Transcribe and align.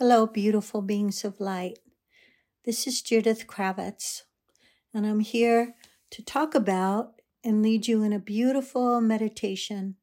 Hello, 0.00 0.26
beautiful 0.26 0.82
beings 0.82 1.24
of 1.24 1.38
light. 1.38 1.78
This 2.64 2.88
is 2.88 3.00
Judith 3.00 3.46
Kravitz, 3.46 4.22
and 4.92 5.06
I'm 5.06 5.20
here 5.20 5.76
to 6.10 6.20
talk 6.20 6.56
about 6.56 7.12
and 7.44 7.62
lead 7.62 7.86
you 7.86 8.02
in 8.02 8.12
a 8.12 8.18
beautiful 8.18 9.00
meditation 9.00 9.94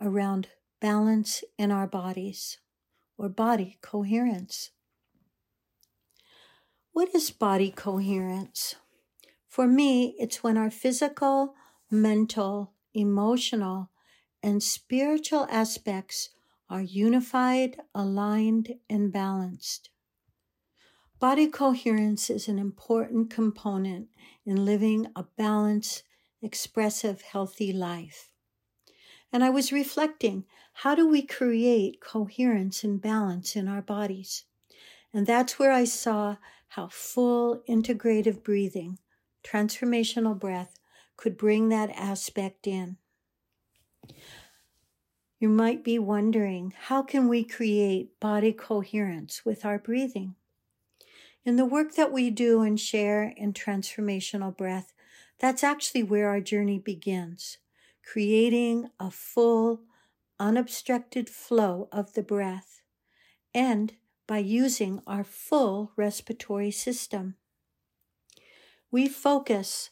around 0.00 0.48
balance 0.80 1.44
in 1.58 1.70
our 1.70 1.86
bodies 1.86 2.56
or 3.18 3.28
body 3.28 3.76
coherence. 3.82 4.70
What 6.92 7.14
is 7.14 7.30
body 7.30 7.70
coherence? 7.70 8.76
For 9.46 9.66
me, 9.66 10.16
it's 10.18 10.42
when 10.42 10.56
our 10.56 10.70
physical, 10.70 11.52
mental, 11.90 12.72
emotional, 12.94 13.90
and 14.42 14.62
spiritual 14.62 15.46
aspects 15.50 16.30
are 16.70 16.82
unified, 16.82 17.80
aligned, 17.94 18.74
and 18.88 19.12
balanced. 19.12 19.90
Body 21.18 21.48
coherence 21.48 22.30
is 22.30 22.46
an 22.46 22.58
important 22.58 23.30
component 23.30 24.08
in 24.44 24.64
living 24.64 25.06
a 25.16 25.24
balanced, 25.24 26.04
expressive, 26.40 27.22
healthy 27.22 27.72
life. 27.72 28.32
And 29.32 29.42
I 29.42 29.50
was 29.50 29.72
reflecting 29.72 30.44
how 30.74 30.94
do 30.94 31.08
we 31.08 31.22
create 31.22 32.00
coherence 32.00 32.84
and 32.84 33.00
balance 33.00 33.56
in 33.56 33.66
our 33.66 33.82
bodies? 33.82 34.44
And 35.12 35.26
that's 35.26 35.58
where 35.58 35.72
I 35.72 35.84
saw 35.84 36.36
how 36.68 36.88
full 36.88 37.62
integrative 37.68 38.44
breathing, 38.44 38.98
transformational 39.42 40.38
breath, 40.38 40.78
could 41.16 41.36
bring 41.36 41.68
that 41.70 41.90
aspect 41.90 42.66
in. 42.66 42.98
You 45.40 45.48
might 45.48 45.84
be 45.84 46.00
wondering, 46.00 46.74
how 46.76 47.02
can 47.02 47.28
we 47.28 47.44
create 47.44 48.18
body 48.18 48.52
coherence 48.52 49.44
with 49.44 49.64
our 49.64 49.78
breathing? 49.78 50.34
In 51.44 51.54
the 51.54 51.64
work 51.64 51.94
that 51.94 52.12
we 52.12 52.30
do 52.30 52.62
and 52.62 52.78
share 52.78 53.32
in 53.36 53.52
transformational 53.52 54.56
breath, 54.56 54.92
that's 55.38 55.62
actually 55.62 56.02
where 56.02 56.28
our 56.28 56.40
journey 56.40 56.80
begins, 56.80 57.58
creating 58.04 58.90
a 58.98 59.12
full, 59.12 59.82
unobstructed 60.40 61.30
flow 61.30 61.88
of 61.92 62.14
the 62.14 62.22
breath, 62.24 62.82
and 63.54 63.94
by 64.26 64.38
using 64.38 65.00
our 65.06 65.22
full 65.22 65.92
respiratory 65.96 66.72
system. 66.72 67.36
We 68.90 69.08
focus 69.08 69.90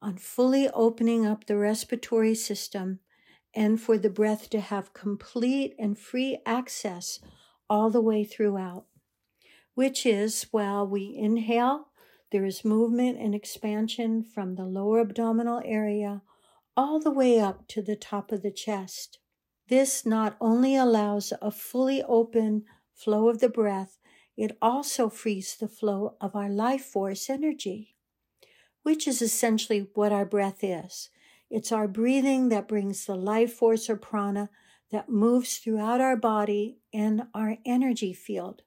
on 0.00 0.18
fully 0.18 0.68
opening 0.70 1.26
up 1.26 1.46
the 1.46 1.56
respiratory 1.56 2.36
system 2.36 3.00
and 3.56 3.80
for 3.80 3.96
the 3.96 4.10
breath 4.10 4.50
to 4.50 4.60
have 4.60 4.92
complete 4.92 5.74
and 5.78 5.98
free 5.98 6.38
access 6.44 7.18
all 7.70 7.88
the 7.88 8.02
way 8.02 8.22
throughout, 8.22 8.84
which 9.74 10.04
is 10.04 10.46
while 10.50 10.86
we 10.86 11.16
inhale, 11.16 11.88
there 12.30 12.44
is 12.44 12.64
movement 12.64 13.18
and 13.18 13.34
expansion 13.34 14.22
from 14.22 14.54
the 14.54 14.66
lower 14.66 15.00
abdominal 15.00 15.62
area 15.64 16.20
all 16.76 17.00
the 17.00 17.10
way 17.10 17.40
up 17.40 17.66
to 17.66 17.80
the 17.80 17.96
top 17.96 18.30
of 18.30 18.42
the 18.42 18.50
chest. 18.50 19.18
This 19.68 20.04
not 20.04 20.36
only 20.38 20.76
allows 20.76 21.32
a 21.40 21.50
fully 21.50 22.02
open 22.02 22.64
flow 22.94 23.28
of 23.30 23.40
the 23.40 23.48
breath, 23.48 23.98
it 24.36 24.58
also 24.60 25.08
frees 25.08 25.56
the 25.56 25.68
flow 25.68 26.16
of 26.20 26.36
our 26.36 26.50
life 26.50 26.84
force 26.84 27.30
energy, 27.30 27.96
which 28.82 29.08
is 29.08 29.22
essentially 29.22 29.88
what 29.94 30.12
our 30.12 30.26
breath 30.26 30.62
is. 30.62 31.08
It's 31.50 31.72
our 31.72 31.86
breathing 31.86 32.48
that 32.48 32.68
brings 32.68 33.04
the 33.04 33.14
life 33.14 33.52
force 33.54 33.88
or 33.88 33.96
prana 33.96 34.50
that 34.90 35.08
moves 35.08 35.58
throughout 35.58 36.00
our 36.00 36.16
body 36.16 36.78
and 36.92 37.24
our 37.34 37.56
energy 37.64 38.12
field. 38.12 38.62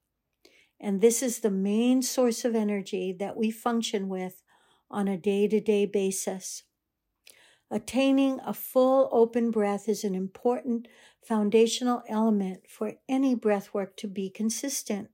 And 0.80 1.02
this 1.02 1.22
is 1.22 1.40
the 1.40 1.52
main 1.52 2.02
source 2.02 2.46
of 2.46 2.56
energy 2.56 3.16
that 3.20 3.36
we 3.36 3.52
function 3.52 4.08
with 4.08 4.44
on 4.90 5.08
a 5.08 5.18
day 5.18 5.48
to 5.48 5.60
day 5.60 5.86
basis. 5.86 6.64
Attaining 7.72 8.40
a 8.46 8.54
full 8.54 9.10
open 9.12 9.52
breath 9.52 9.88
is 9.88 10.04
an 10.04 10.16
important 10.16 10.88
foundational 11.22 12.02
element 12.08 12.62
for 12.68 12.94
any 13.08 13.36
breath 13.36 13.74
work 13.74 13.96
to 13.98 14.08
be 14.08 14.30
consistent 14.30 15.10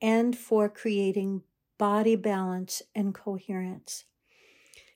and 0.00 0.36
for 0.36 0.68
creating 0.68 1.42
body 1.78 2.16
balance 2.16 2.80
and 2.94 3.14
coherence. 3.14 4.04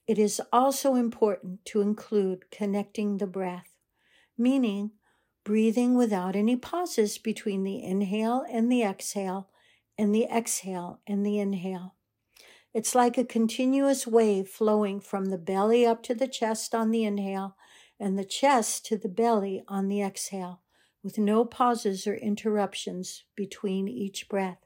It 0.08 0.18
is 0.18 0.40
also 0.50 0.94
important 0.94 1.66
to 1.66 1.82
include 1.82 2.50
connecting 2.50 3.18
the 3.18 3.26
breath, 3.26 3.76
meaning 4.38 4.92
breathing 5.44 5.96
without 5.96 6.34
any 6.34 6.56
pauses 6.56 7.18
between 7.18 7.62
the 7.62 7.84
inhale 7.84 8.42
and 8.50 8.72
the 8.72 8.82
exhale 8.82 9.50
and 9.98 10.14
the 10.14 10.24
exhale 10.24 11.00
and 11.06 11.26
the 11.26 11.38
inhale. 11.38 11.94
It's 12.72 12.94
like 12.94 13.18
a 13.18 13.24
continuous 13.24 14.06
wave 14.06 14.48
flowing 14.48 14.98
from 15.00 15.26
the 15.26 15.38
belly 15.38 15.84
up 15.84 16.02
to 16.04 16.14
the 16.14 16.28
chest 16.28 16.74
on 16.74 16.90
the 16.90 17.04
inhale 17.04 17.56
and 18.00 18.18
the 18.18 18.24
chest 18.24 18.86
to 18.86 18.96
the 18.96 19.08
belly 19.10 19.62
on 19.68 19.88
the 19.88 20.00
exhale, 20.00 20.62
with 21.02 21.18
no 21.18 21.44
pauses 21.44 22.06
or 22.06 22.14
interruptions 22.14 23.24
between 23.36 23.88
each 23.88 24.28
breath. 24.28 24.64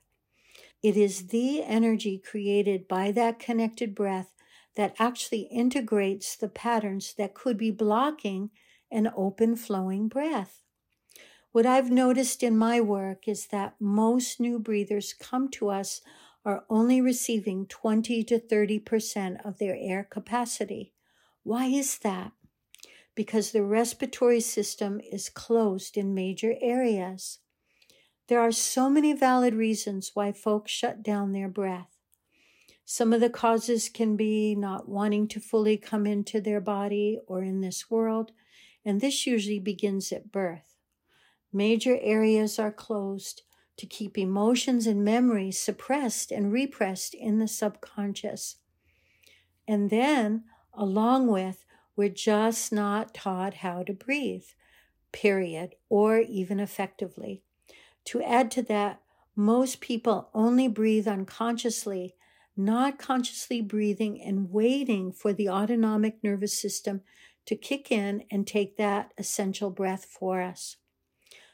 It 0.83 0.97
is 0.97 1.29
the 1.29 1.63
energy 1.63 2.19
created 2.19 2.87
by 2.87 3.11
that 3.13 3.39
connected 3.39 3.95
breath 3.95 4.32
that 4.77 4.95
actually 4.99 5.49
integrates 5.51 6.37
the 6.37 6.49
patterns 6.49 7.15
that 7.19 7.35
could 7.35 7.59
be 7.59 7.71
blocking 7.71 8.51
an 8.91 9.11
open 9.17 9.57
flowing 9.57 10.09
breath. 10.09 10.63
What 11.53 11.67
I've 11.67 11.91
noticed 11.91 12.43
in 12.43 12.57
my 12.57 12.81
work 12.81 13.29
is 13.29 13.49
that 13.49 13.75
most 13.79 14.41
new 14.41 14.59
breathers 14.59 15.13
come 15.13 15.49
to 15.51 15.69
us 15.69 16.01
are 16.45 16.65
only 16.71 17.01
receiving 17.01 17.67
20 17.67 18.25
to 18.25 18.39
30% 18.39 19.45
of 19.45 19.59
their 19.59 19.77
air 19.79 20.07
capacity. 20.11 20.93
Why 21.43 21.67
is 21.67 21.99
that? 21.99 22.33
Because 23.15 23.53
the 23.53 23.63
respiratory 23.63 24.41
system 24.41 25.01
is 25.01 25.29
closed 25.29 25.97
in 25.97 26.15
major 26.15 26.55
areas. 26.61 27.41
There 28.29 28.41
are 28.41 28.53
so 28.53 28.89
many 28.89 29.13
valid 29.13 29.55
reasons 29.55 30.13
why 30.15 30.33
folks 30.33 30.73
shut 30.73 31.03
down 31.03 31.33
their 31.33 31.49
breath. 31.49 31.92
Some 32.85 33.13
of 33.13 33.21
the 33.21 33.31
causes 33.31 33.89
can 33.89 34.17
be 34.17 34.55
not 34.55 34.89
wanting 34.89 35.29
to 35.29 35.41
fully 35.41 35.77
come 35.77 36.07
into 36.07 36.41
their 36.41 36.61
body 36.61 37.21
or 37.27 37.43
in 37.43 37.61
this 37.61 37.91
world, 37.91 38.33
and 38.85 39.01
this 39.01 39.27
usually 39.27 39.61
begins 39.61 40.13
at 40.13 40.33
birth. 40.33 40.77
Major 41.53 41.99
areas 42.01 42.59
are 42.59 42.73
closed 42.73 43.43
to 43.77 43.87
keep 43.87 44.19
emotions 44.19 44.87
and 44.87 45.05
memories 45.05 45.61
suppressed 45.61 46.31
and 46.31 46.53
repressed 46.53 47.15
in 47.15 47.39
the 47.39 47.49
subconscious. 47.49 48.57
And 49.67 49.91
then, 49.91 50.45
along 50.75 51.29
with, 51.29 51.65
we're 51.95 52.09
just 52.09 52.73
not 52.73 53.15
taught 53.15 53.55
how 53.55 53.83
to 53.85 53.93
breathe, 53.93 54.47
period, 55.13 55.75
or 55.89 56.19
even 56.19 56.59
effectively. 56.59 57.43
To 58.07 58.23
add 58.23 58.51
to 58.53 58.63
that, 58.63 59.01
most 59.37 59.81
people 59.81 60.31
only 60.35 60.69
breathe 60.69 61.07
unconsciously 61.07 62.15
not 62.57 62.99
consciously 62.99 63.61
breathing 63.61 64.21
and 64.21 64.51
waiting 64.51 65.13
for 65.13 65.33
the 65.33 65.49
autonomic 65.49 66.23
nervous 66.23 66.59
system 66.59 67.03
to 67.47 67.57
kick 67.57 67.91
in 67.91 68.25
and 68.31 68.47
take 68.47 68.77
that 68.77 69.13
essential 69.19 69.71
breath 69.71 70.05
for 70.05 70.43
us. 70.43 70.77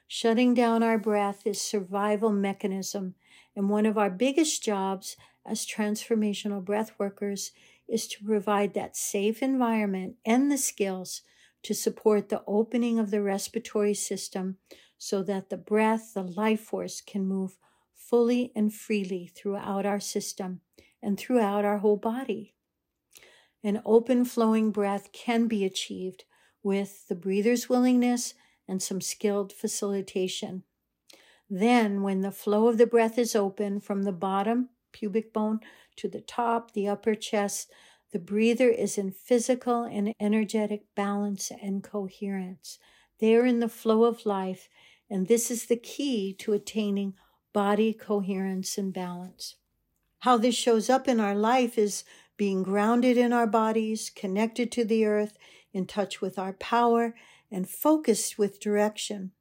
Shutting 0.06 0.54
down 0.54 0.82
our 0.82 0.98
breath 0.98 1.46
is 1.46 1.60
survival 1.60 2.32
mechanism, 2.32 3.14
and 3.54 3.68
one 3.68 3.86
of 3.86 3.98
our 3.98 4.10
biggest 4.10 4.62
jobs 4.62 5.16
as 5.46 5.66
transformational 5.66 6.64
breath 6.64 6.92
workers 6.98 7.52
is 7.86 8.06
to 8.08 8.24
provide 8.24 8.74
that 8.74 8.96
safe 8.96 9.42
environment 9.42 10.16
and 10.24 10.50
the 10.50 10.58
skills 10.58 11.22
to 11.62 11.74
support 11.74 12.28
the 12.28 12.42
opening 12.46 12.98
of 12.98 13.10
the 13.10 13.22
respiratory 13.22 13.94
system 13.94 14.58
so 14.96 15.22
that 15.22 15.48
the 15.48 15.56
breath, 15.56 16.14
the 16.14 16.22
life 16.22 16.60
force 16.60 17.00
can 17.00 17.26
move 17.26 17.56
fully 17.94 18.52
and 18.54 18.74
freely 18.74 19.26
throughout 19.26 19.84
our 19.84 20.00
system 20.00 20.60
and 21.02 21.18
throughout 21.18 21.64
our 21.64 21.78
whole 21.78 21.96
body. 21.96 22.54
An 23.62 23.82
open 23.84 24.24
flowing 24.24 24.70
breath 24.70 25.10
can 25.12 25.48
be 25.48 25.64
achieved 25.64 26.24
with 26.62 27.08
the 27.08 27.14
breather's 27.14 27.68
willingness 27.68 28.34
and 28.68 28.82
some 28.82 29.00
skilled 29.00 29.52
facilitation. 29.52 30.62
Then, 31.50 32.02
when 32.02 32.20
the 32.20 32.30
flow 32.30 32.68
of 32.68 32.78
the 32.78 32.86
breath 32.86 33.18
is 33.18 33.34
open 33.34 33.80
from 33.80 34.02
the 34.02 34.12
bottom, 34.12 34.68
pubic 34.92 35.32
bone, 35.32 35.60
to 35.96 36.08
the 36.08 36.20
top, 36.20 36.72
the 36.72 36.86
upper 36.86 37.14
chest, 37.14 37.72
the 38.12 38.18
breather 38.18 38.68
is 38.68 38.96
in 38.96 39.10
physical 39.10 39.82
and 39.82 40.14
energetic 40.20 40.84
balance 40.94 41.50
and 41.62 41.82
coherence. 41.82 42.78
They 43.18 43.34
are 43.34 43.44
in 43.44 43.60
the 43.60 43.68
flow 43.68 44.04
of 44.04 44.26
life, 44.26 44.68
and 45.10 45.26
this 45.26 45.50
is 45.50 45.66
the 45.66 45.76
key 45.76 46.34
to 46.40 46.52
attaining 46.52 47.14
body 47.52 47.92
coherence 47.92 48.78
and 48.78 48.92
balance. 48.92 49.56
How 50.20 50.36
this 50.36 50.54
shows 50.54 50.90
up 50.90 51.06
in 51.06 51.20
our 51.20 51.34
life 51.34 51.78
is 51.78 52.04
being 52.36 52.62
grounded 52.62 53.16
in 53.16 53.32
our 53.32 53.46
bodies, 53.46 54.10
connected 54.14 54.72
to 54.72 54.84
the 54.84 55.04
earth, 55.04 55.38
in 55.72 55.86
touch 55.86 56.20
with 56.20 56.38
our 56.38 56.52
power, 56.54 57.14
and 57.50 57.68
focused 57.68 58.38
with 58.38 58.60
direction, 58.60 59.32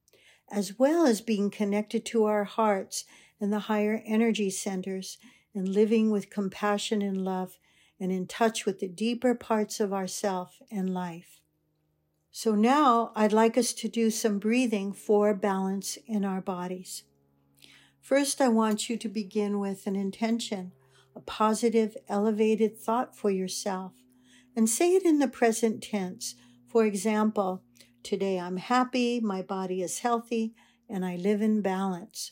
as 0.52 0.78
well 0.78 1.06
as 1.06 1.22
being 1.22 1.50
connected 1.50 2.06
to 2.06 2.26
our 2.26 2.44
hearts 2.44 3.06
and 3.40 3.52
the 3.52 3.60
higher 3.60 4.02
energy 4.06 4.50
centers 4.50 5.18
and 5.54 5.68
living 5.70 6.12
with 6.12 6.30
compassion 6.30 7.02
and 7.02 7.24
love 7.24 7.58
and 8.00 8.12
in 8.12 8.28
touch 8.28 8.66
with 8.66 8.80
the 8.80 8.88
deeper 8.88 9.34
parts 9.34 9.80
of 9.80 9.92
ourself 9.92 10.62
and 10.70 10.94
life. 10.94 11.42
So 12.32 12.54
now 12.54 13.12
I'd 13.16 13.34
like 13.34 13.58
us 13.58 13.74
to 13.74 13.88
do 13.88 14.12
some 14.12 14.38
breathing 14.38 14.94
for 14.94 15.34
balance 15.34 15.98
in 16.06 16.24
our 16.24 16.42
bodies. 16.42 17.04
First, 18.08 18.40
I 18.40 18.48
want 18.48 18.90
you 18.90 18.96
to 18.96 19.10
begin 19.10 19.60
with 19.60 19.86
an 19.86 19.98
intention, 19.98 20.72
a 21.14 21.20
positive, 21.20 21.98
elevated 22.08 22.80
thought 22.80 23.18
for 23.18 23.30
yourself, 23.30 23.96
and 24.56 24.70
say 24.70 24.96
it 24.96 25.04
in 25.04 25.20
the 25.20 25.28
present 25.28 25.84
tense. 25.84 26.36
For 26.70 26.86
example, 26.86 27.64
today 28.04 28.40
I'm 28.40 28.56
happy, 28.56 29.20
my 29.20 29.42
body 29.42 29.82
is 29.82 30.00
healthy, 30.00 30.54
and 30.90 31.06
I 31.06 31.18
live 31.18 31.42
in 31.42 31.62
balance. 31.62 32.32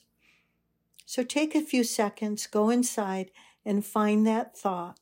So 1.06 1.24
take 1.24 1.54
a 1.56 1.62
few 1.62 1.84
seconds, 1.84 2.48
go 2.48 2.70
inside, 2.70 3.32
and 3.66 3.86
find 3.86 4.26
that 4.26 4.58
thought. 4.58 4.98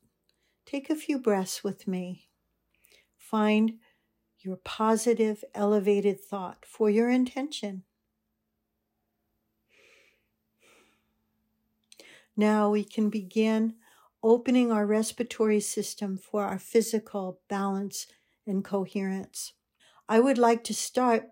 Take 0.65 0.89
a 0.89 0.95
few 0.95 1.19
breaths 1.19 1.63
with 1.63 1.87
me. 1.87 2.29
Find 3.15 3.73
your 4.39 4.55
positive, 4.55 5.43
elevated 5.53 6.19
thought 6.19 6.65
for 6.65 6.89
your 6.89 7.11
intention. 7.11 7.83
Now 12.35 12.69
we 12.69 12.83
can 12.83 13.09
begin 13.09 13.75
opening 14.23 14.71
our 14.71 14.85
respiratory 14.85 15.59
system 15.59 16.17
for 16.17 16.43
our 16.45 16.57
physical 16.57 17.41
balance 17.49 18.07
and 18.47 18.63
coherence. 18.63 19.53
I 20.09 20.19
would 20.19 20.37
like 20.37 20.63
to 20.65 20.73
start 20.73 21.29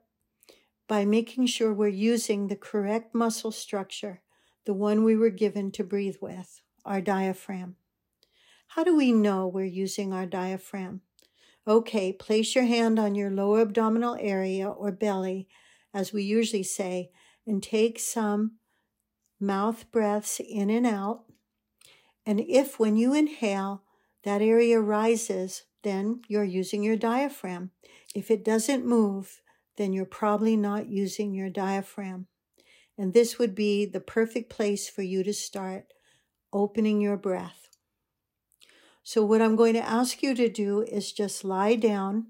by 0.88 1.06
making 1.06 1.46
sure 1.46 1.74
we're 1.74 1.88
using 1.88 2.48
the 2.48 2.56
correct 2.56 3.16
muscle 3.16 3.52
structure, 3.52 4.22
the 4.66 4.74
one 4.74 5.04
we 5.04 5.16
were 5.16 5.30
given 5.30 5.72
to 5.72 5.84
breathe 5.84 6.18
with, 6.22 6.62
our 6.86 7.02
diaphragm. 7.02 7.78
How 8.68 8.84
do 8.84 8.96
we 8.96 9.12
know 9.12 9.48
we're 9.48 9.66
using 9.66 10.14
our 10.14 10.26
diaphragm? 10.26 11.02
Okay, 11.68 12.12
place 12.14 12.56
your 12.56 12.66
hand 12.66 13.00
on 13.00 13.16
your 13.16 13.30
lower 13.30 13.62
abdominal 13.62 14.18
area 14.20 14.68
or 14.70 14.92
belly, 14.92 15.48
as 15.94 16.14
we 16.14 16.24
usually 16.24 16.64
say, 16.64 17.12
and 17.46 17.62
take 17.62 18.00
some 18.00 18.58
mouth 19.42 19.92
breaths 19.92 20.40
in 20.40 20.70
and 20.70 20.86
out. 20.86 21.24
And 22.26 22.40
if 22.40 22.80
when 22.80 22.96
you 22.96 23.14
inhale, 23.14 23.84
that 24.24 24.42
area 24.42 24.80
rises, 24.80 25.64
then 25.84 26.22
you're 26.28 26.44
using 26.44 26.84
your 26.84 26.96
diaphragm. 26.96 27.72
If 28.14 28.30
it 28.30 28.46
doesn't 28.46 28.86
move, 28.86 29.42
then 29.78 29.94
you're 29.94 30.06
probably 30.06 30.56
not 30.56 30.88
using 30.88 31.34
your 31.34 31.50
diaphragm. 31.50 32.28
And 32.98 33.14
this 33.14 33.40
would 33.40 33.56
be 33.56 33.86
the 33.86 34.00
perfect 34.00 34.50
place 34.50 34.88
for 34.88 35.02
you 35.02 35.24
to 35.24 35.34
start 35.34 35.86
opening 36.54 37.02
your 37.02 37.18
breath. 37.18 37.70
So, 39.04 39.26
what 39.26 39.42
I'm 39.42 39.56
going 39.56 39.74
to 39.74 39.88
ask 39.88 40.22
you 40.22 40.36
to 40.36 40.50
do 40.50 40.84
is 40.84 41.12
just 41.12 41.44
lie 41.44 41.76
down 41.76 42.28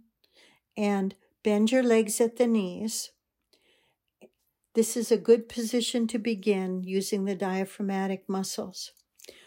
and 0.77 1.15
bend 1.43 1.71
your 1.71 1.83
legs 1.83 2.21
at 2.21 2.37
the 2.37 2.47
knees. 2.47 3.11
This 4.73 4.95
is 4.95 5.11
a 5.11 5.17
good 5.17 5.49
position 5.49 6.07
to 6.07 6.17
begin 6.17 6.83
using 6.83 7.25
the 7.25 7.35
diaphragmatic 7.35 8.29
muscles. 8.29 8.93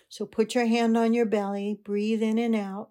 So, 0.09 0.26
put 0.26 0.55
your 0.55 0.67
hand 0.67 0.99
on 0.99 1.15
your 1.15 1.25
belly, 1.25 1.81
breathe 1.82 2.23
in 2.23 2.38
and 2.38 2.55
out. 2.55 2.91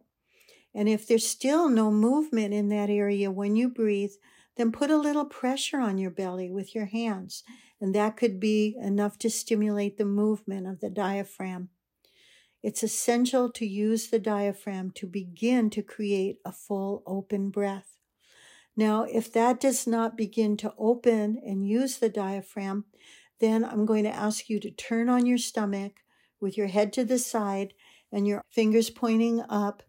And 0.74 0.89
if 0.89 1.07
there's 1.07 1.27
still 1.27 1.69
no 1.69 1.91
movement 1.91 2.53
in 2.53 2.69
that 2.69 2.89
area 2.89 3.30
when 3.30 3.56
you 3.56 3.69
breathe, 3.69 4.13
then 4.57 4.71
put 4.71 4.89
a 4.89 4.97
little 4.97 5.25
pressure 5.25 5.80
on 5.80 6.00
your 6.00 6.09
belly 6.09 6.50
with 6.50 6.74
your 6.74 6.85
hands. 6.85 7.44
And 7.80 7.94
that 7.94 8.18
could 8.18 8.39
be 8.39 8.75
enough 8.81 9.19
to 9.19 9.29
stimulate 9.29 9.97
the 9.97 10.06
movement 10.06 10.68
of 10.68 10.79
the 10.79 10.89
diaphragm. 10.89 11.69
It's 12.63 12.81
essential 12.81 13.51
to 13.51 13.65
use 13.65 14.07
the 14.07 14.19
diaphragm 14.19 14.91
to 14.95 15.06
begin 15.06 15.69
to 15.71 15.83
create 15.83 16.38
a 16.45 16.51
full 16.51 17.03
open 17.06 17.50
breath. 17.50 17.97
Now, 18.75 19.04
if 19.04 19.31
that 19.34 19.60
does 19.60 19.86
not 19.86 20.18
begin 20.18 20.58
to 20.58 20.74
open 20.78 21.40
and 21.46 21.68
use 21.68 21.98
the 21.98 22.10
diaphragm, 22.10 22.86
then 23.40 23.64
I'm 23.64 23.86
going 23.86 24.04
to 24.06 24.16
ask 24.16 24.50
you 24.50 24.60
to 24.60 24.72
turn 24.72 25.10
on 25.10 25.25
your 25.25 25.38
stomach 25.38 25.94
with 26.40 26.58
your 26.58 26.68
head 26.68 26.92
to 26.94 27.06
the 27.06 27.20
side 27.20 27.74
and 28.12 28.28
your 28.28 28.42
fingers 28.50 28.90
pointing 28.90 29.42
up 29.50 29.84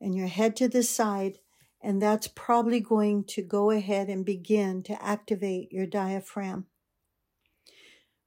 and 0.00 0.14
your 0.14 0.26
head 0.26 0.56
to 0.56 0.68
the 0.68 0.82
side. 0.82 1.38
And 1.82 2.02
that's 2.02 2.28
probably 2.28 2.80
going 2.80 3.24
to 3.28 3.42
go 3.42 3.70
ahead 3.70 4.08
and 4.08 4.24
begin 4.24 4.82
to 4.84 5.02
activate 5.02 5.72
your 5.72 5.86
diaphragm. 5.86 6.66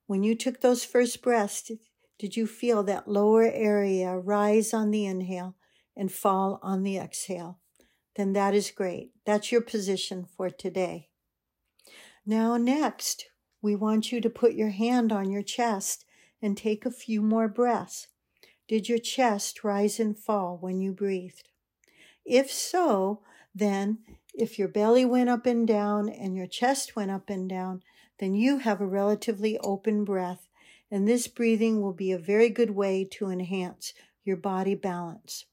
When 0.07 0.23
you 0.23 0.33
took 0.33 0.61
those 0.61 0.83
first 0.83 1.21
breaths, 1.21 1.71
did 2.17 2.35
you 2.35 2.47
feel 2.47 2.83
that 2.83 3.07
lower 3.07 3.43
area 3.43 4.17
rise 4.17 4.73
on 4.73 4.91
the 4.91 5.05
inhale 5.05 5.55
and 5.95 6.11
fall 6.11 6.59
on 6.63 6.83
the 6.83 6.97
exhale? 6.97 7.58
Then 8.19 8.33
that 8.33 8.53
is 8.53 8.69
great. 8.69 9.11
That's 9.25 9.49
your 9.49 9.61
position 9.61 10.25
for 10.25 10.49
today. 10.49 11.07
Now, 12.25 12.57
next, 12.57 13.27
we 13.61 13.77
want 13.77 14.11
you 14.11 14.19
to 14.19 14.29
put 14.29 14.55
your 14.55 14.71
hand 14.71 15.13
on 15.13 15.31
your 15.31 15.41
chest 15.41 16.03
and 16.41 16.57
take 16.57 16.85
a 16.85 16.91
few 16.91 17.21
more 17.21 17.47
breaths. 17.47 18.07
Did 18.67 18.89
your 18.89 18.97
chest 18.97 19.63
rise 19.63 20.01
and 20.01 20.19
fall 20.19 20.57
when 20.59 20.81
you 20.81 20.91
breathed? 20.91 21.47
If 22.25 22.51
so, 22.51 23.21
then 23.55 23.99
if 24.33 24.59
your 24.59 24.67
belly 24.67 25.05
went 25.05 25.29
up 25.29 25.45
and 25.45 25.65
down 25.65 26.09
and 26.09 26.35
your 26.35 26.47
chest 26.47 26.97
went 26.97 27.11
up 27.11 27.29
and 27.29 27.47
down, 27.47 27.83
then 28.19 28.33
you 28.33 28.57
have 28.57 28.81
a 28.81 28.85
relatively 28.85 29.57
open 29.59 30.03
breath 30.03 30.49
and 30.91 31.07
this 31.07 31.29
breathing 31.29 31.81
will 31.81 31.93
be 31.93 32.11
a 32.11 32.17
very 32.17 32.49
good 32.49 32.71
way 32.71 33.05
to 33.11 33.29
enhance 33.29 33.93
your 34.25 34.35
body 34.35 34.75
balance. 34.75 35.45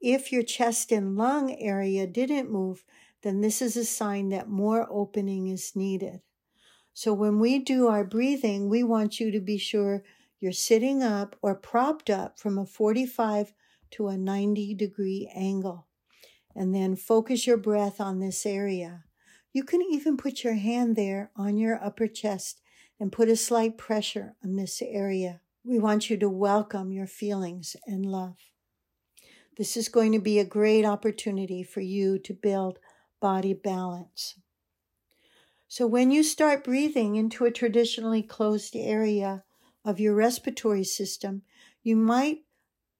If 0.00 0.30
your 0.30 0.42
chest 0.42 0.92
and 0.92 1.16
lung 1.16 1.54
area 1.54 2.06
didn't 2.06 2.50
move, 2.50 2.84
then 3.22 3.40
this 3.40 3.60
is 3.60 3.76
a 3.76 3.84
sign 3.84 4.28
that 4.28 4.48
more 4.48 4.86
opening 4.90 5.48
is 5.48 5.74
needed. 5.74 6.20
So 6.94 7.12
when 7.12 7.38
we 7.38 7.58
do 7.58 7.88
our 7.88 8.04
breathing, 8.04 8.68
we 8.68 8.82
want 8.82 9.18
you 9.18 9.30
to 9.30 9.40
be 9.40 9.58
sure 9.58 10.04
you're 10.40 10.52
sitting 10.52 11.02
up 11.02 11.36
or 11.42 11.54
propped 11.54 12.10
up 12.10 12.38
from 12.38 12.58
a 12.58 12.66
45 12.66 13.52
to 13.92 14.08
a 14.08 14.16
90 14.16 14.74
degree 14.74 15.30
angle. 15.34 15.86
And 16.54 16.74
then 16.74 16.96
focus 16.96 17.46
your 17.46 17.56
breath 17.56 18.00
on 18.00 18.20
this 18.20 18.44
area. 18.46 19.04
You 19.52 19.64
can 19.64 19.82
even 19.82 20.16
put 20.16 20.44
your 20.44 20.54
hand 20.54 20.96
there 20.96 21.30
on 21.36 21.56
your 21.56 21.82
upper 21.82 22.06
chest 22.06 22.60
and 23.00 23.12
put 23.12 23.28
a 23.28 23.36
slight 23.36 23.78
pressure 23.78 24.34
on 24.44 24.56
this 24.56 24.82
area. 24.82 25.40
We 25.64 25.78
want 25.78 26.10
you 26.10 26.16
to 26.18 26.28
welcome 26.28 26.92
your 26.92 27.06
feelings 27.06 27.76
and 27.86 28.06
love. 28.06 28.36
This 29.58 29.76
is 29.76 29.88
going 29.88 30.12
to 30.12 30.20
be 30.20 30.38
a 30.38 30.44
great 30.44 30.84
opportunity 30.84 31.64
for 31.64 31.80
you 31.80 32.20
to 32.20 32.32
build 32.32 32.78
body 33.20 33.54
balance. 33.54 34.36
So, 35.66 35.84
when 35.84 36.12
you 36.12 36.22
start 36.22 36.62
breathing 36.62 37.16
into 37.16 37.44
a 37.44 37.50
traditionally 37.50 38.22
closed 38.22 38.76
area 38.76 39.42
of 39.84 39.98
your 39.98 40.14
respiratory 40.14 40.84
system, 40.84 41.42
you 41.82 41.96
might 41.96 42.44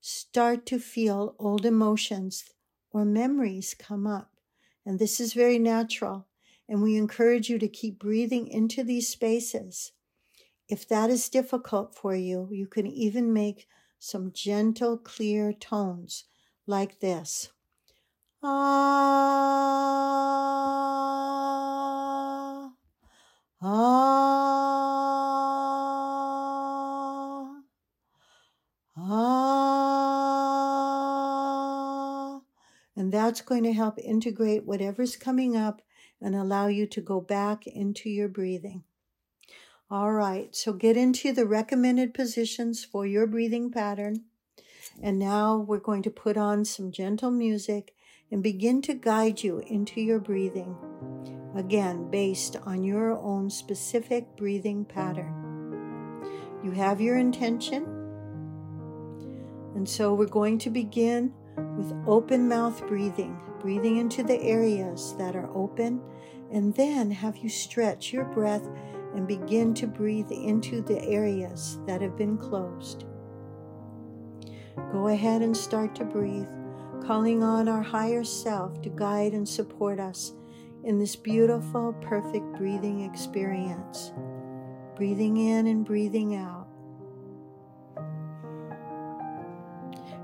start 0.01 0.67
to 0.67 0.81
feel 0.81 1.37
old 1.39 1.65
emotions 1.65 2.45
or 2.91 3.05
memories 3.05 3.77
come 3.79 4.05
up. 4.05 4.33
And 4.85 4.99
this 4.99 5.21
is 5.21 5.35
very 5.35 5.61
natural 5.61 6.27
and 6.69 6.83
we 6.83 6.97
encourage 6.97 7.49
you 7.49 7.61
to 7.61 7.69
keep 7.69 8.01
breathing 8.01 8.49
into 8.49 8.83
these 8.83 9.09
spaces. 9.09 9.93
If 10.69 10.89
that 10.89 11.09
is 11.09 11.29
difficult 11.29 11.95
for 11.95 12.17
you, 12.17 12.49
you 12.51 12.67
can 12.67 12.87
even 12.89 13.33
make 13.33 13.69
some 14.01 14.33
gentle, 14.33 14.99
clear 14.99 15.53
tones 15.53 16.25
like 16.69 17.01
this. 17.01 17.49
Ah, 18.43 19.29
ah, 23.63 24.43
ah. 28.97 29.71
And 32.95 33.13
that's 33.13 33.41
going 33.41 33.63
to 33.65 33.73
help 33.73 33.99
integrate 33.99 34.65
whatever's 34.67 35.17
coming 35.17 35.57
up 35.57 35.83
and 36.21 36.35
allow 36.35 36.67
you 36.67 36.87
to 36.89 37.01
go 37.01 37.21
back 37.21 37.67
into 37.67 38.11
your 38.11 38.29
breathing. 38.29 38.85
All 39.91 40.13
right, 40.13 40.55
so 40.55 40.75
get 40.75 40.99
into 40.99 41.33
the 41.33 41.47
recommended 41.47 42.13
positions 42.13 42.85
for 42.85 43.07
your 43.07 43.27
breathing 43.27 43.71
pattern. 43.71 44.25
And 45.03 45.19
now 45.19 45.57
we're 45.57 45.79
going 45.79 46.03
to 46.03 46.11
put 46.11 46.37
on 46.37 46.65
some 46.65 46.93
gentle 46.93 47.31
music 47.31 47.95
and 48.31 48.43
begin 48.43 48.83
to 48.83 48.95
guide 48.95 49.43
you 49.43 49.61
into 49.67 50.01
your 50.01 50.19
breathing. 50.19 50.77
Again, 51.57 52.11
based 52.11 52.57
on 52.65 52.85
your 52.85 53.13
own 53.19 53.51
specific 53.51 54.37
breathing 54.37 54.85
pattern. 54.85 56.23
You 56.63 56.73
have 56.73 57.01
your 57.01 57.17
intention. 57.17 57.85
And 59.75 59.89
so 59.89 60.13
we're 60.15 60.27
going 60.27 60.59
to 60.59 60.71
begin 60.71 61.33
with 61.77 61.95
open 62.07 62.49
mouth 62.49 62.87
breathing, 62.87 63.39
breathing 63.61 63.97
into 63.97 64.23
the 64.23 64.41
areas 64.43 65.15
that 65.19 65.37
are 65.37 65.51
open, 65.57 66.01
and 66.53 66.75
then 66.75 67.11
have 67.11 67.37
you 67.39 67.49
stretch 67.49 68.13
your 68.13 68.25
breath 68.25 68.67
and 69.15 69.27
begin 69.27 69.75
to 69.75 69.87
breathe 69.87 70.31
into 70.31 70.83
the 70.83 71.03
areas 71.05 71.79
that 71.87 72.03
have 72.03 72.17
been 72.17 72.37
closed. 72.37 73.05
Go 74.93 75.09
ahead 75.09 75.43
and 75.43 75.57
start 75.57 75.95
to 75.97 76.05
breathe, 76.05 76.49
calling 77.05 77.43
on 77.43 77.69
our 77.69 77.83
higher 77.83 78.25
self 78.25 78.81
to 78.83 78.89
guide 78.89 79.33
and 79.33 79.49
support 79.49 80.01
us 80.01 80.33
in 80.85 80.99
this 80.99 81.17
beautiful, 81.17 81.93
perfect 82.01 82.57
breathing 82.57 83.03
experience. 83.03 84.13
Breathing 84.97 85.37
in 85.37 85.67
and 85.67 85.85
breathing 85.85 86.35
out. 86.35 86.67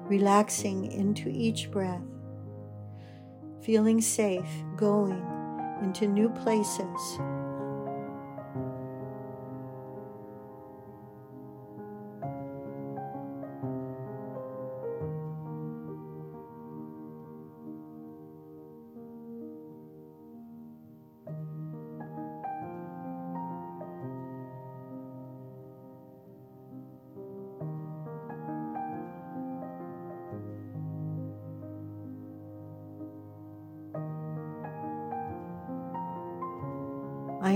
Relaxing 0.08 0.90
into 0.90 1.28
each 1.28 1.70
breath. 1.70 2.02
Feeling 3.62 4.00
safe 4.00 4.49
going 4.76 5.23
into 5.82 6.06
new 6.06 6.28
places 6.30 7.18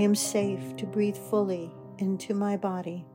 am 0.09 0.15
safe 0.15 0.75
to 0.75 0.87
breathe 0.87 1.15
fully 1.15 1.71
into 1.99 2.33
my 2.33 2.57
body. 2.57 3.05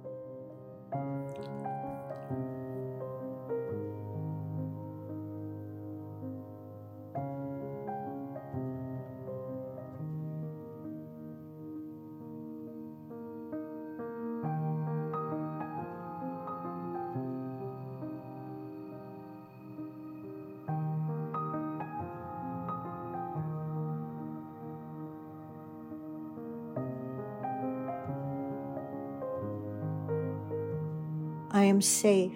I 31.55 31.63
am 31.63 31.81
safe, 31.81 32.33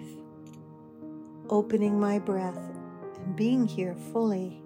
opening 1.49 1.99
my 1.99 2.19
breath 2.19 2.71
and 3.17 3.35
being 3.35 3.67
here 3.67 3.93
fully. 4.13 4.58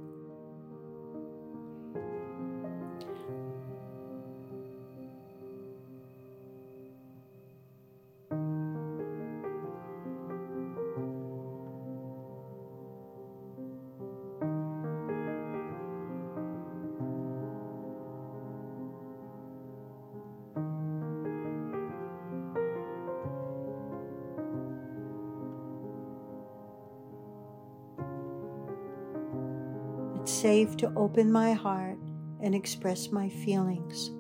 Safe 30.43 30.75
to 30.75 30.91
open 30.97 31.31
my 31.31 31.53
heart 31.53 31.97
and 32.41 32.53
express 32.53 33.13
my 33.13 33.29
feelings. 33.29 34.11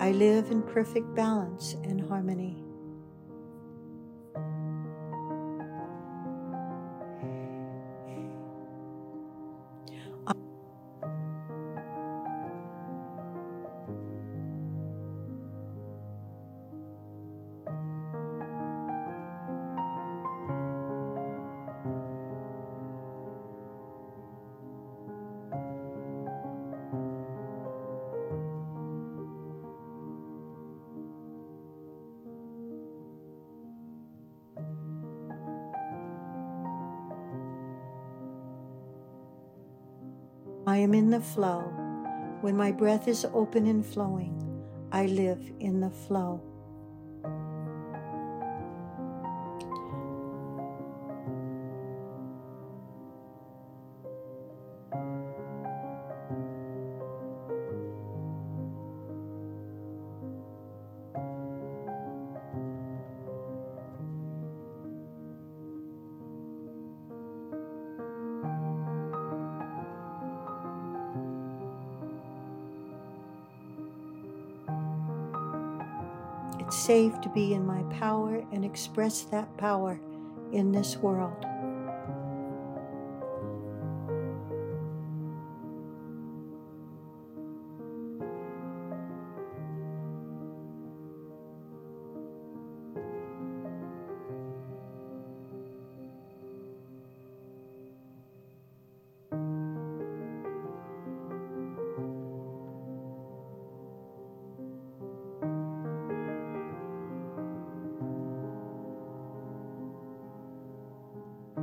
I 0.00 0.12
live 0.12 0.50
in 0.50 0.62
perfect 0.62 1.14
balance 1.14 1.76
and 1.84 2.00
harmony. 2.00 2.56
I 40.70 40.76
am 40.76 40.94
in 40.94 41.10
the 41.10 41.20
flow. 41.20 41.62
When 42.42 42.56
my 42.56 42.70
breath 42.70 43.08
is 43.08 43.26
open 43.34 43.66
and 43.66 43.84
flowing, 43.84 44.40
I 44.92 45.06
live 45.06 45.50
in 45.58 45.80
the 45.80 45.90
flow. 45.90 46.40
To 77.00 77.30
be 77.30 77.54
in 77.54 77.64
my 77.64 77.82
power 77.84 78.44
and 78.52 78.62
express 78.62 79.22
that 79.22 79.56
power 79.56 79.98
in 80.52 80.70
this 80.70 80.98
world. 80.98 81.46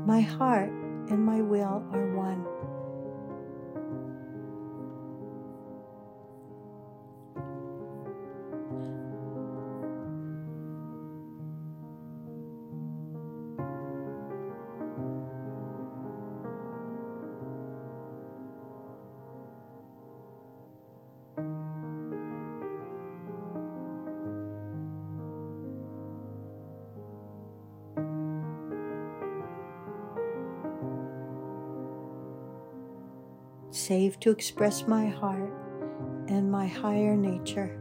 My 0.07 0.21
heart 0.21 0.69
and 1.09 1.25
my 1.25 1.41
will 1.41 1.83
are 1.91 2.15
one. 2.15 2.56
Safe 33.77 34.19
to 34.19 34.31
express 34.31 34.87
my 34.87 35.05
heart 35.05 35.53
and 36.27 36.51
my 36.51 36.65
higher 36.67 37.15
nature. 37.15 37.79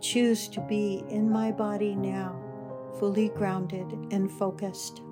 Choose 0.00 0.48
to 0.48 0.60
be 0.60 1.04
in 1.08 1.30
my 1.30 1.50
body 1.50 1.94
now, 1.94 2.40
fully 2.98 3.28
grounded 3.30 3.86
and 4.10 4.30
focused. 4.30 5.02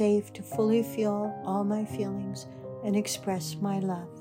Safe 0.00 0.32
to 0.32 0.42
fully 0.42 0.82
feel 0.82 1.30
all 1.44 1.62
my 1.62 1.84
feelings 1.84 2.46
and 2.86 2.96
express 2.96 3.56
my 3.60 3.78
love. 3.80 4.19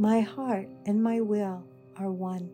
My 0.00 0.20
heart 0.20 0.66
and 0.86 1.02
my 1.02 1.20
will 1.20 1.62
are 1.98 2.10
one. 2.10 2.50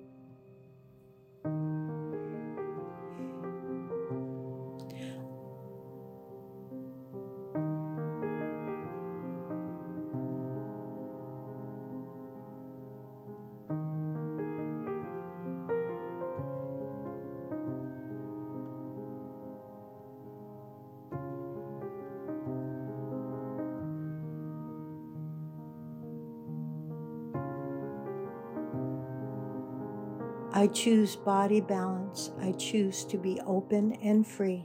I 30.57 30.69
choose 30.69 31.17
body 31.17 31.61
balance. 31.61 32.31
I 32.41 32.53
choose 32.53 33.05
to 33.05 33.19
be 33.19 33.39
open 33.47 33.93
and 34.03 34.27
free. 34.27 34.65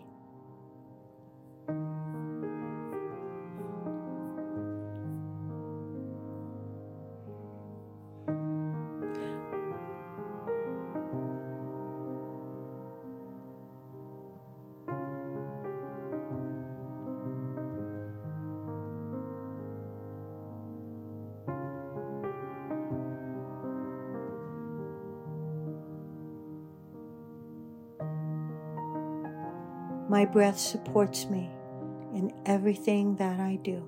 My 30.22 30.26
breath 30.26 30.60
supports 30.60 31.26
me 31.26 31.50
in 32.14 32.32
everything 32.46 33.16
that 33.16 33.40
I 33.40 33.56
do. 33.56 33.84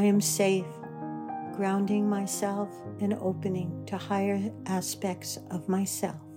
I 0.00 0.04
am 0.04 0.22
safe, 0.22 0.64
grounding 1.52 2.08
myself 2.08 2.70
and 3.00 3.12
opening 3.20 3.84
to 3.84 3.98
higher 3.98 4.50
aspects 4.64 5.38
of 5.50 5.68
myself. 5.68 6.29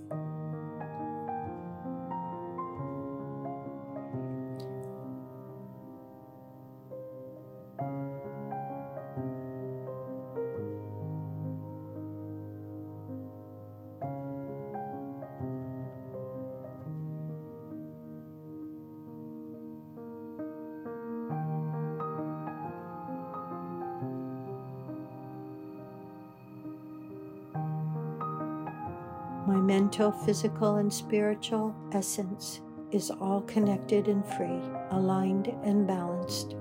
Mental, 29.65 30.12
physical, 30.12 30.76
and 30.76 30.91
spiritual 30.91 31.76
essence 31.91 32.62
is 32.91 33.10
all 33.10 33.41
connected 33.41 34.08
and 34.08 34.26
free, 34.38 34.62
aligned 34.91 35.47
and 35.63 35.88
balanced. 35.88 36.56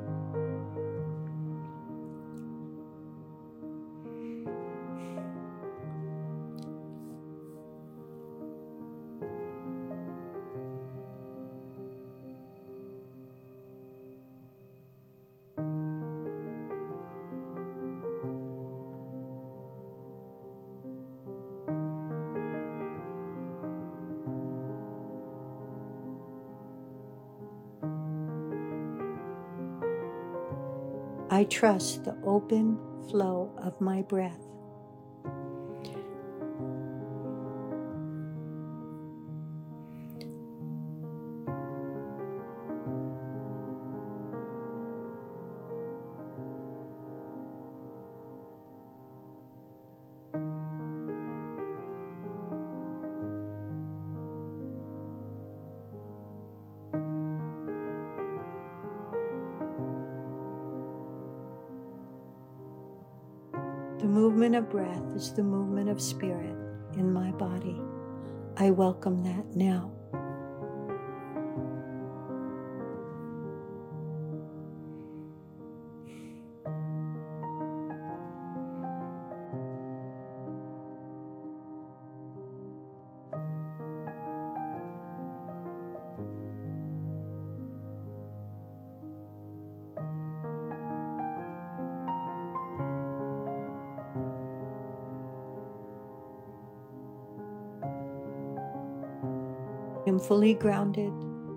I 31.33 31.45
trust 31.45 32.05
the 32.05 32.15
open 32.27 32.79
flow 33.09 33.55
of 33.57 33.81
my 33.81 34.03
breath. 34.03 34.39
Breath 64.63 65.15
is 65.15 65.33
the 65.33 65.43
movement 65.43 65.89
of 65.89 66.01
spirit 66.01 66.57
in 66.95 67.13
my 67.13 67.31
body. 67.33 67.81
I 68.57 68.71
welcome 68.71 69.23
that 69.25 69.57
now. 69.57 69.93
Am 100.13 100.19
fully 100.19 100.53
grounded 100.53 101.13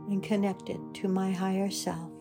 and 0.08 0.24
connected 0.24 0.80
to 0.94 1.10
my 1.10 1.30
higher 1.30 1.70
self. 1.70 2.15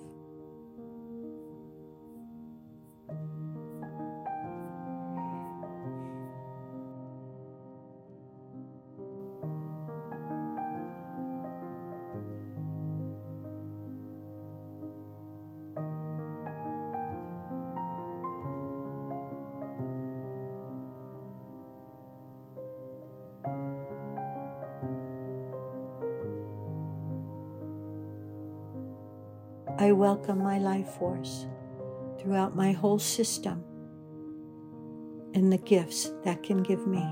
I 29.85 29.93
welcome 29.93 30.39
my 30.39 30.59
life 30.59 30.89
force 30.95 31.45
throughout 32.19 32.57
my 32.57 32.73
whole 32.73 32.99
system 32.99 33.63
and 35.35 35.53
the 35.53 35.59
gifts 35.59 36.11
that 36.25 36.43
can 36.43 36.63
give 36.63 36.87
me. 36.87 37.03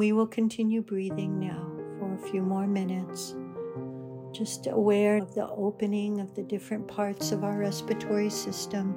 We 0.00 0.12
will 0.12 0.26
continue 0.26 0.80
breathing 0.80 1.38
now 1.38 1.70
for 1.98 2.14
a 2.14 2.30
few 2.30 2.40
more 2.40 2.66
minutes, 2.66 3.34
just 4.32 4.66
aware 4.66 5.18
of 5.18 5.34
the 5.34 5.46
opening 5.50 6.20
of 6.20 6.34
the 6.34 6.42
different 6.42 6.88
parts 6.88 7.32
of 7.32 7.44
our 7.44 7.58
respiratory 7.58 8.30
system, 8.30 8.94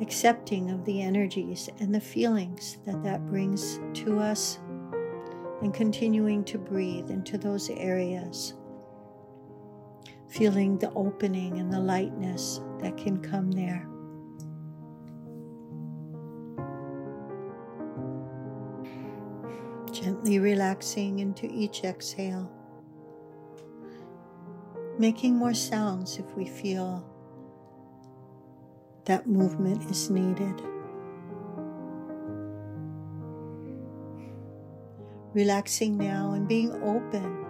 accepting 0.00 0.70
of 0.70 0.84
the 0.84 1.02
energies 1.02 1.68
and 1.80 1.92
the 1.92 2.00
feelings 2.00 2.78
that 2.86 3.02
that 3.02 3.26
brings 3.26 3.80
to 3.94 4.20
us, 4.20 4.60
and 5.60 5.74
continuing 5.74 6.44
to 6.44 6.56
breathe 6.56 7.10
into 7.10 7.36
those 7.36 7.68
areas, 7.70 8.54
feeling 10.28 10.78
the 10.78 10.92
opening 10.92 11.58
and 11.58 11.72
the 11.72 11.80
lightness 11.80 12.60
that 12.78 12.96
can 12.96 13.20
come 13.20 13.50
there. 13.50 13.88
Gently 20.28 20.40
relaxing 20.40 21.20
into 21.20 21.46
each 21.50 21.84
exhale. 21.84 22.52
Making 24.98 25.36
more 25.36 25.54
sounds 25.54 26.18
if 26.18 26.36
we 26.36 26.44
feel 26.44 27.02
that 29.06 29.26
movement 29.26 29.90
is 29.90 30.10
needed. 30.10 30.60
Relaxing 35.32 35.96
now 35.96 36.32
and 36.32 36.46
being 36.46 36.74
open 36.82 37.46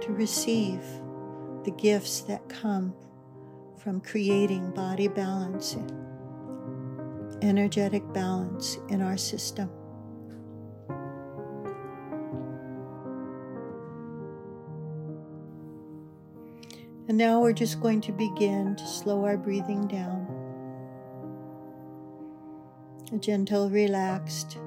to 0.00 0.12
receive 0.12 0.84
the 1.64 1.72
gifts 1.72 2.20
that 2.20 2.48
come 2.48 2.94
from 3.76 4.00
creating 4.00 4.70
body 4.70 5.08
balance, 5.08 5.76
energetic 7.42 8.04
balance 8.12 8.78
in 8.88 9.02
our 9.02 9.16
system. 9.16 9.68
And 17.08 17.16
now 17.16 17.40
we're 17.40 17.54
just 17.54 17.80
going 17.80 18.02
to 18.02 18.12
begin 18.12 18.76
to 18.76 18.86
slow 18.86 19.24
our 19.24 19.38
breathing 19.38 19.86
down. 19.88 20.26
A 23.10 23.16
gentle, 23.16 23.70
relaxed, 23.70 24.58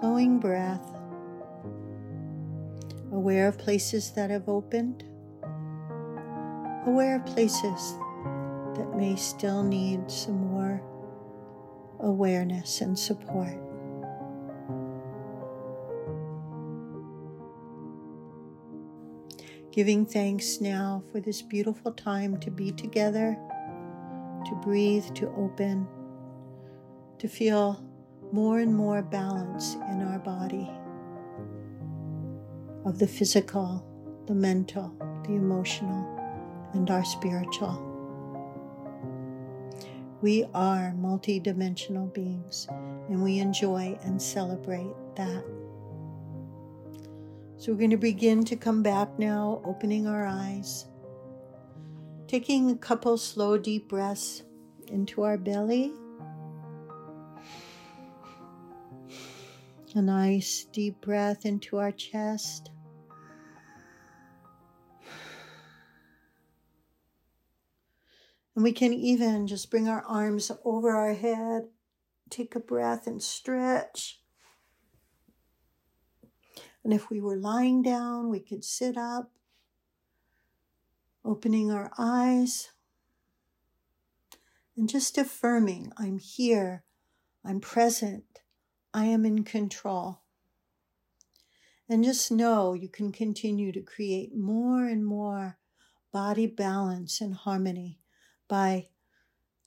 flowing 0.00 0.40
breath. 0.40 0.84
Aware 3.12 3.46
of 3.46 3.58
places 3.58 4.10
that 4.10 4.28
have 4.28 4.48
opened. 4.48 5.04
Aware 6.84 7.16
of 7.16 7.26
places 7.26 7.94
that 8.74 8.96
may 8.96 9.14
still 9.14 9.62
need 9.62 10.10
some 10.10 10.48
more 10.48 10.82
awareness 12.00 12.80
and 12.80 12.98
support. 12.98 13.67
Giving 19.78 20.06
thanks 20.06 20.60
now 20.60 21.04
for 21.12 21.20
this 21.20 21.40
beautiful 21.40 21.92
time 21.92 22.40
to 22.40 22.50
be 22.50 22.72
together, 22.72 23.38
to 24.44 24.54
breathe, 24.56 25.04
to 25.14 25.28
open, 25.36 25.86
to 27.20 27.28
feel 27.28 27.80
more 28.32 28.58
and 28.58 28.74
more 28.74 29.02
balance 29.02 29.74
in 29.74 30.02
our 30.02 30.18
body 30.18 30.68
of 32.84 32.98
the 32.98 33.06
physical, 33.06 33.86
the 34.26 34.34
mental, 34.34 34.92
the 35.22 35.34
emotional, 35.34 36.04
and 36.72 36.90
our 36.90 37.04
spiritual. 37.04 37.80
We 40.22 40.44
are 40.54 40.92
multidimensional 40.98 42.12
beings, 42.12 42.66
and 43.08 43.22
we 43.22 43.38
enjoy 43.38 43.96
and 44.02 44.20
celebrate 44.20 44.96
that. 45.14 45.44
So 47.60 47.72
we're 47.72 47.78
going 47.78 47.90
to 47.90 47.96
begin 47.96 48.44
to 48.44 48.54
come 48.54 48.84
back 48.84 49.18
now, 49.18 49.60
opening 49.64 50.06
our 50.06 50.24
eyes, 50.24 50.86
taking 52.28 52.70
a 52.70 52.76
couple 52.76 53.18
slow, 53.18 53.58
deep 53.58 53.88
breaths 53.88 54.44
into 54.86 55.24
our 55.24 55.36
belly. 55.36 55.92
A 59.96 60.00
nice 60.02 60.66
deep 60.70 61.00
breath 61.00 61.44
into 61.44 61.78
our 61.78 61.90
chest. 61.90 62.70
And 68.54 68.62
we 68.62 68.70
can 68.70 68.92
even 68.92 69.48
just 69.48 69.68
bring 69.68 69.88
our 69.88 70.04
arms 70.04 70.52
over 70.64 70.90
our 70.90 71.14
head, 71.14 71.62
take 72.30 72.54
a 72.54 72.60
breath 72.60 73.08
and 73.08 73.20
stretch. 73.20 74.20
And 76.88 76.94
if 76.94 77.10
we 77.10 77.20
were 77.20 77.36
lying 77.36 77.82
down, 77.82 78.30
we 78.30 78.40
could 78.40 78.64
sit 78.64 78.96
up, 78.96 79.30
opening 81.22 81.70
our 81.70 81.92
eyes, 81.98 82.70
and 84.74 84.88
just 84.88 85.18
affirming 85.18 85.92
I'm 85.98 86.16
here, 86.16 86.84
I'm 87.44 87.60
present, 87.60 88.40
I 88.94 89.04
am 89.04 89.26
in 89.26 89.44
control. 89.44 90.22
And 91.90 92.04
just 92.04 92.32
know 92.32 92.72
you 92.72 92.88
can 92.88 93.12
continue 93.12 93.70
to 93.70 93.82
create 93.82 94.34
more 94.34 94.86
and 94.86 95.04
more 95.04 95.58
body 96.10 96.46
balance 96.46 97.20
and 97.20 97.34
harmony 97.34 98.00
by 98.48 98.86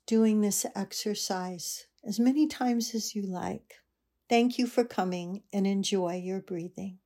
doing 0.07 0.41
this 0.41 0.65
exercise 0.73 1.85
as 2.03 2.19
many 2.19 2.47
times 2.47 2.95
as 2.95 3.13
you 3.13 3.21
like. 3.21 3.75
Thank 4.27 4.57
you 4.57 4.65
for 4.65 4.83
coming 4.83 5.43
and 5.53 5.67
enjoy 5.67 6.15
your 6.15 6.39
breathing. 6.39 6.97